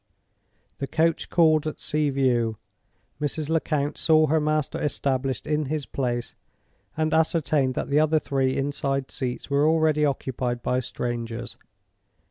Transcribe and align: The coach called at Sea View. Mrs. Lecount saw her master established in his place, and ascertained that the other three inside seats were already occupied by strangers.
The 0.79 0.87
coach 0.87 1.29
called 1.29 1.67
at 1.67 1.79
Sea 1.79 2.09
View. 2.09 2.57
Mrs. 3.21 3.49
Lecount 3.49 3.99
saw 3.99 4.25
her 4.25 4.39
master 4.39 4.81
established 4.81 5.45
in 5.45 5.65
his 5.65 5.85
place, 5.85 6.33
and 6.97 7.13
ascertained 7.13 7.75
that 7.75 7.91
the 7.91 7.99
other 7.99 8.17
three 8.17 8.57
inside 8.57 9.11
seats 9.11 9.51
were 9.51 9.67
already 9.67 10.03
occupied 10.03 10.63
by 10.63 10.79
strangers. 10.79 11.55